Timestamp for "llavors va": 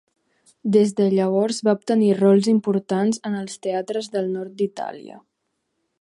1.15-1.75